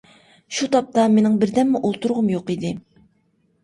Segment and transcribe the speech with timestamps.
[0.59, 2.77] شۇ تاپتا مېنىڭ بىردەممۇ ئولتۇرغۇم يوق ئىدى.